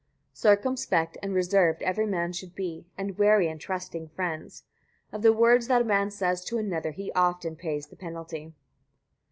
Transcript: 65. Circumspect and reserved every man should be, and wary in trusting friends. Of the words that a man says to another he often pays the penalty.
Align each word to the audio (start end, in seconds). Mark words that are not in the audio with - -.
65. 0.33 0.33
Circumspect 0.33 1.17
and 1.21 1.35
reserved 1.35 1.83
every 1.83 2.07
man 2.07 2.33
should 2.33 2.55
be, 2.55 2.87
and 2.97 3.19
wary 3.19 3.47
in 3.47 3.59
trusting 3.59 4.07
friends. 4.09 4.63
Of 5.11 5.21
the 5.21 5.31
words 5.31 5.67
that 5.67 5.83
a 5.83 5.85
man 5.85 6.09
says 6.09 6.43
to 6.45 6.57
another 6.57 6.89
he 6.89 7.11
often 7.11 7.55
pays 7.55 7.85
the 7.85 7.95
penalty. 7.95 8.55